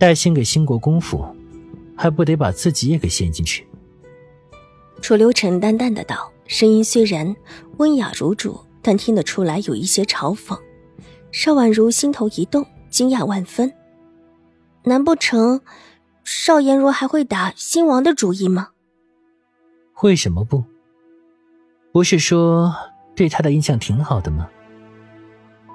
[0.00, 1.22] 带信给兴国公府，
[1.94, 3.66] 还不得把自己也给陷进去？
[5.02, 7.36] 楚留臣淡淡的道，声音虽然
[7.76, 10.58] 温雅如主，但听得出来有一些嘲讽。
[11.32, 13.70] 邵婉如心头一动，惊讶万分。
[14.84, 15.60] 难不成
[16.24, 18.68] 邵颜如还会打新王的主意吗？
[20.02, 20.64] 为什么不？
[21.92, 22.74] 不是说
[23.14, 24.48] 对他的印象挺好的吗？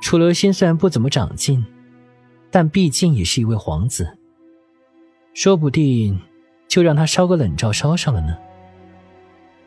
[0.00, 1.66] 楚留心虽然不怎么长进。
[2.52, 4.16] 但毕竟也是一位皇子，
[5.34, 6.20] 说不定
[6.68, 8.36] 就让他烧个冷灶烧上了呢。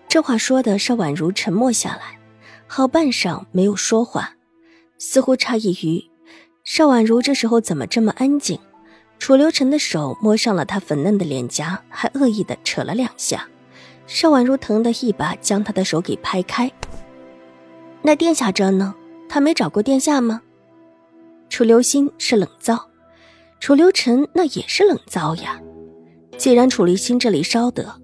[0.07, 2.19] 这话说的邵婉如沉默下来，
[2.67, 4.35] 好半晌没有说话，
[4.99, 6.05] 似乎诧异于
[6.63, 8.59] 邵婉如这时候怎么这么安静。
[9.17, 13.47] 楚留臣的手摸上了她粉嫩的脸颊，还恶意的扯了两下。
[14.05, 16.71] 邵婉如疼得一把将他的手给拍开。
[18.03, 18.93] 那殿下这呢？
[19.27, 20.43] 他没找过殿下吗？
[21.55, 22.77] 楚留心是冷灶，
[23.61, 25.57] 楚留臣那也是冷灶呀。
[26.37, 27.95] 既然楚留心这里烧得，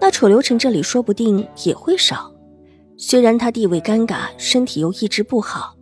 [0.00, 2.32] 那楚留臣这里说不定也会烧。
[2.96, 5.74] 虽然他地位尴尬，身体又一直不好，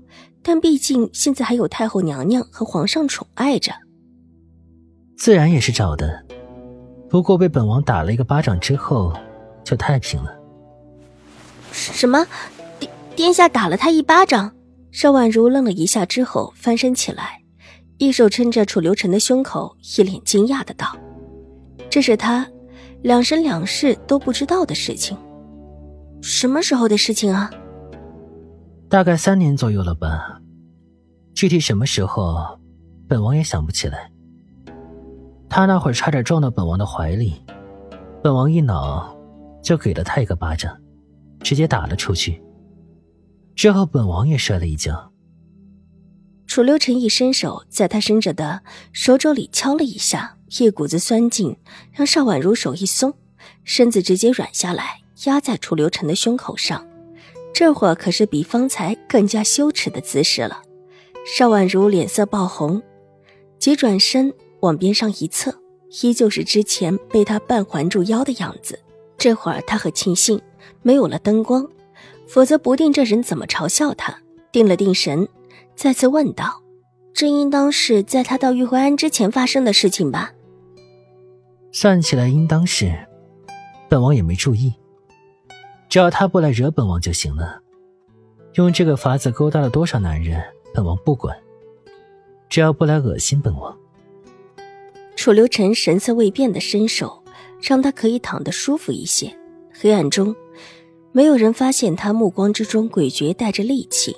[0.43, 3.75] 但毕竟现在还有太后娘娘和皇上宠爱着，
[5.19, 6.25] 自然也是找的。
[7.11, 9.13] 不过被本王打了一个巴掌之后，
[9.63, 10.35] 就太平了。
[11.71, 12.27] 什么？
[12.79, 14.55] 殿殿下打了他一巴掌？
[14.93, 17.41] 邵婉如愣了一下之后，翻身起来，
[17.99, 20.97] 一手撑着楚留臣的胸口，一脸惊讶的道
[21.89, 22.47] ：“这是他
[23.03, 25.17] 两生两世都不知道的事情。
[26.21, 27.51] 什么时候的事情啊？
[28.89, 30.41] 大概三年左右了吧。
[31.35, 32.59] 具体什么时候，
[33.09, 34.11] 本王也想不起来。
[35.49, 37.35] 他那会儿差点撞到本王的怀里，
[38.23, 39.17] 本王一恼，
[39.63, 40.77] 就给了他一个巴掌，
[41.41, 42.43] 直接打了出去。”
[43.55, 45.13] 之后，本王也摔了一跤。
[46.47, 48.63] 楚留臣一伸手，在他伸着的
[48.93, 51.57] 手肘里敲了一下，一股子酸劲
[51.93, 53.15] 让邵婉如手一松，
[53.63, 56.85] 身子直接软下来，压在楚留臣的胸口上。
[57.53, 60.63] 这会儿可是比方才更加羞耻的姿势了。
[61.37, 62.83] 邵婉如脸色爆红，
[63.59, 65.55] 急转身往边上一侧，
[66.03, 68.79] 依旧是之前被他半环住腰的样子。
[69.19, 70.41] 这会儿他很庆幸
[70.83, 71.69] 没有了灯光。
[72.33, 74.17] 否则，不定这人怎么嘲笑他。
[74.53, 75.29] 定了定神，
[75.75, 76.63] 再次问道
[77.13, 80.33] ：“这应当是在他到玉回安之前发生的事情吧？”
[81.73, 82.93] 算起来，应当是。
[83.89, 84.73] 本王也没注意。
[85.89, 87.61] 只要他不来惹本王就行了。
[88.55, 90.41] 用这个法子勾搭了多少男人，
[90.73, 91.37] 本王不管。
[92.49, 93.77] 只要不来恶心本王。
[95.17, 97.25] 楚留臣神色未变的伸手，
[97.61, 99.37] 让他可以躺得舒服一些。
[99.73, 100.35] 黑暗中。
[101.13, 104.17] 没有人发现他目光之中诡谲带着戾气。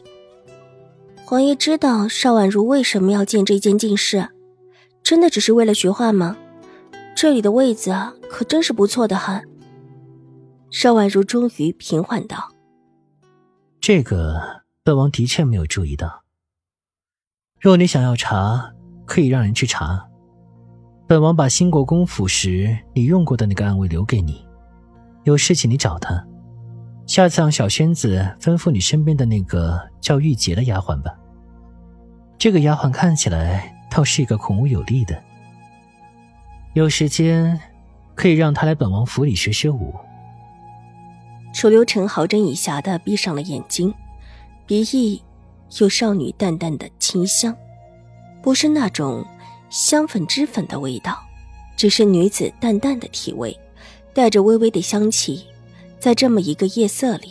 [1.25, 4.29] 皇爷知道邵婉如为什么要见这间禁室，
[5.03, 6.37] 真的只是为了学画吗？
[7.17, 7.95] 这里的位子，
[8.29, 9.43] 可真是不错的很。
[10.71, 12.51] 邵婉如终于平缓道
[13.81, 16.23] ：“这个本王的确没有注意到。
[17.61, 18.73] 若你想要查，
[19.07, 20.09] 可以让人去查。
[21.07, 24.45] 本王把兴国公府时你用过的那个暗卫留给你，
[25.25, 26.27] 有事情你找他。”
[27.13, 31.15] 下次让小仙子吩咐你身边的那个叫玉洁的丫鬟吧。
[32.39, 35.23] 这个丫鬟看起来倒是一个孔武有力的，
[36.73, 37.61] 有时间
[38.15, 39.95] 可以让她来本王府里学学武。
[41.53, 43.93] 楚留臣好整以暇的闭上了眼睛，
[44.65, 45.23] 鼻翼
[45.81, 47.55] 有少女淡淡的清香，
[48.43, 49.23] 不是那种
[49.69, 51.19] 香粉脂粉的味道，
[51.77, 53.55] 只是女子淡淡的体味，
[54.15, 55.45] 带着微微的香气。
[56.03, 57.31] 在这么一个夜色里，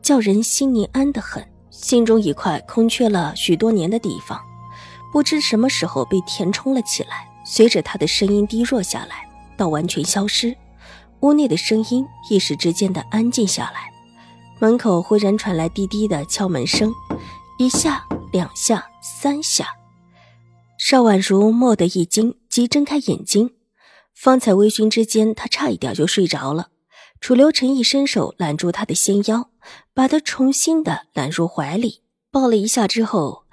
[0.00, 4.40] 叫人心宁安得很，心中一块空缺了许多年的地方，
[5.12, 7.28] 不知什么时候被填充了起来。
[7.44, 10.56] 随着他的声音低弱下来，到完全消失，
[11.22, 13.90] 屋内的声音一时之间的安静下来。
[14.60, 16.94] 门口忽然传来滴滴的敲门声，
[17.58, 19.66] 一下、两下、三下。
[20.78, 23.50] 邵婉如蓦地一惊，急睁开眼睛。
[24.14, 26.68] 方才微醺之间，她差一点就睡着了。
[27.24, 29.48] 楚留臣一伸手揽住他的纤腰，
[29.94, 33.44] 把他重新的揽入怀里，抱了一下之后，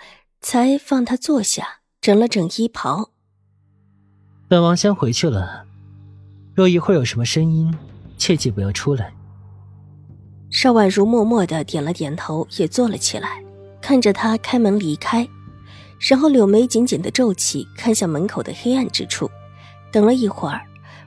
[0.41, 3.12] 才放他坐下，整了整衣袍。
[4.50, 5.65] 本王先回去了，
[6.53, 7.73] 若一会儿有什么声音，
[8.18, 9.13] 切记不要出来。
[10.50, 13.41] 邵婉如默默的点了点头，也坐了起来，
[13.81, 15.25] 看着他开门离开，
[15.97, 19.31] 然后柳眉紧紧的皱起，看向门口的黑暗之处。
[19.94, 20.62] 等了一会儿，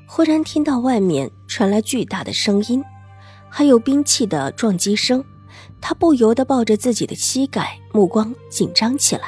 [0.07, 2.83] 忽然听到外面传来巨大的声音，
[3.49, 5.25] 还有兵器的撞击声。
[5.81, 9.23] 他不由得抱着自己的膝盖，目光紧张起来。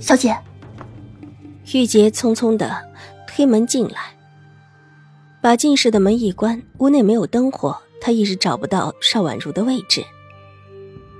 [0.00, 0.36] 小姐，
[1.72, 2.82] 玉洁匆匆的
[3.26, 4.16] 推门进来，
[5.40, 7.78] 把进室的门一关，屋内没有灯火。
[8.00, 10.04] 他一时找不到邵婉如的位置，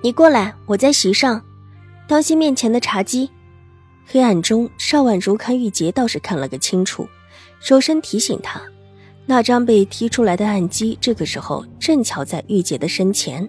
[0.02, 1.40] 你过来，我在席上，
[2.08, 3.30] 当心面前的茶几。
[4.04, 7.06] 黑暗中，邵婉如看玉洁倒是看了个清楚，
[7.62, 8.60] 手身提醒他，
[9.24, 13.48] 那张被踢出来的暗机，这个时候正巧在玉洁的身前。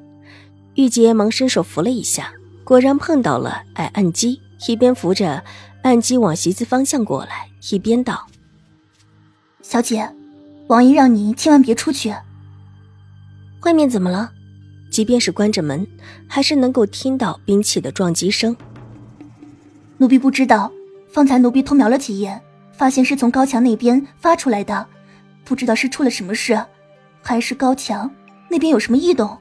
[0.75, 2.31] 玉洁忙伸手扶了一下，
[2.63, 5.43] 果然碰到了矮暗机，一边扶着
[5.81, 8.27] 暗机往席子方向过来，一边道
[9.63, 10.07] ：“小姐，
[10.67, 12.13] 王爷让你千万别出去。”
[13.65, 14.31] 外面怎么了？
[14.91, 15.87] 即便是关着门，
[16.27, 18.55] 还是能够听到兵器的撞击声。
[19.97, 20.71] 奴婢不知道，
[21.11, 22.39] 方才奴婢偷瞄了几眼，
[22.73, 24.85] 发现是从高墙那边发出来的，
[25.45, 26.59] 不知道是出了什么事，
[27.21, 28.09] 还是高墙
[28.49, 29.37] 那边有什么异动。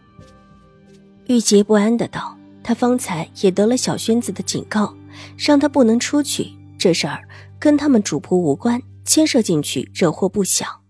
[1.26, 4.94] 玉洁不安的道：“他方才也得了小轩子的警告，
[5.36, 6.52] 让他不能出去。
[6.78, 7.22] 这事儿
[7.58, 10.82] 跟他们主仆无关，牵涉进去，惹祸不小。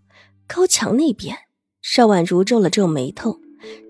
[0.47, 1.37] 高墙那边。”
[1.83, 3.41] 邵婉如皱了皱眉头，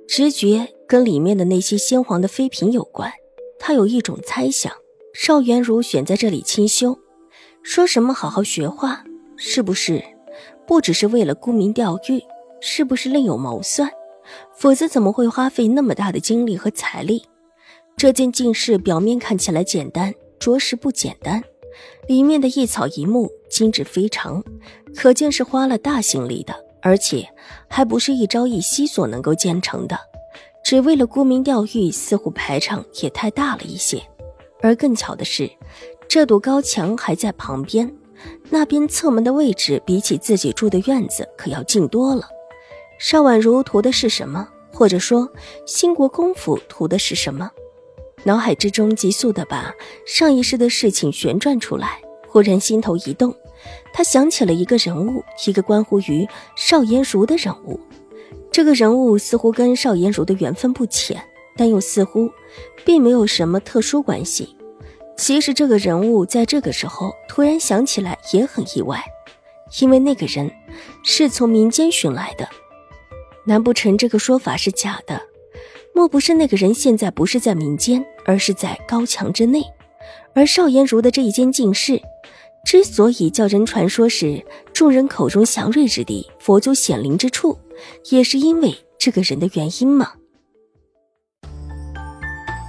[0.08, 3.12] 直觉跟里面的那些鲜黄的妃嫔有关。
[3.58, 4.72] 她有一种猜想：
[5.14, 6.98] 邵元如选在这里清修，
[7.62, 9.04] 说什么好好学画，
[9.36, 10.02] 是不是
[10.66, 12.22] 不只是为了沽名钓誉？
[12.60, 13.90] 是不是另有谋算？
[14.56, 17.24] 否则怎么会花费那么大的精力和财力？
[17.96, 21.42] 这件进士表面看起来简单，着实不简单。
[22.06, 24.42] 里面的一草一木精致非常，
[24.94, 26.54] 可见是花了大心力的。
[26.84, 27.24] 而且
[27.68, 29.96] 还不是一朝一夕所能够建成的，
[30.64, 34.02] 只为了沽名钓誉，似乎排场也太大了一些。
[34.60, 35.48] 而更巧的是，
[36.08, 37.94] 这堵高墙还在旁边，
[38.50, 42.28] 那边侧门的位置比起自己住的院子可要近多了。
[42.98, 44.48] 邵婉如图的是什么？
[44.72, 45.28] 或者说，
[45.66, 47.50] 兴国公府图的是什么？
[48.24, 49.74] 脑海之中急速的把
[50.06, 53.34] 上一世的事情旋转出来，忽然心头一动。
[53.92, 56.26] 他想起了一个人物，一个关乎于
[56.56, 57.78] 邵颜如的人物。
[58.50, 61.22] 这个人物似乎跟邵颜如的缘分不浅，
[61.56, 62.30] 但又似乎
[62.84, 64.56] 并没有什么特殊关系。
[65.16, 69.04] 其实这个人物在这个时候突然想起来也很意外，
[69.80, 70.50] 因为那个人
[71.04, 72.48] 是从民间寻来的。
[73.44, 75.20] 难不成这个说法是假的？
[75.94, 79.62] 莫不是那个人现在不是在民间，而是在高墙之内？
[80.34, 82.00] 而邵颜如的这一间净室。
[82.64, 87.58] 之所以叫人传说是众人口中祥瑞之地、佛祖显灵之处，
[88.10, 90.12] 也是因为这个人的原因吗？